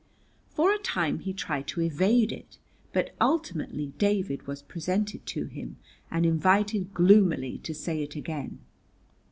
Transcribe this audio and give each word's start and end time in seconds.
For 0.49 0.73
a 0.73 0.79
time 0.79 1.19
he 1.19 1.31
tried 1.31 1.67
to 1.67 1.81
evade 1.81 2.31
it, 2.31 2.57
but 2.91 3.13
ultimately 3.21 3.93
David 3.99 4.47
was 4.47 4.63
presented 4.63 5.27
to 5.27 5.45
him 5.45 5.77
and 6.09 6.25
invited 6.25 6.91
gloomily 6.91 7.59
to 7.59 7.75
say 7.75 8.01
it 8.01 8.15
again. 8.15 8.57